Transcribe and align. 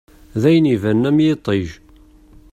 D 0.41 0.43
ayen 0.49 0.71
ibanen 0.73 1.09
am 1.09 1.17
yiṭij. 1.25 1.67